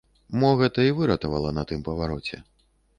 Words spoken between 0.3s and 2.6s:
Мо гэта і выратавала на тым павароце.